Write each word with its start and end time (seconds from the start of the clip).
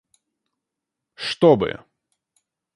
чтобы 1.13 1.85